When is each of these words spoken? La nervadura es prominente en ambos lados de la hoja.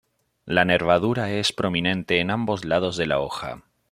La 0.47 0.65
nervadura 0.65 1.29
es 1.29 1.53
prominente 1.53 2.21
en 2.21 2.31
ambos 2.31 2.65
lados 2.65 2.97
de 2.97 3.05
la 3.05 3.19
hoja. 3.19 3.61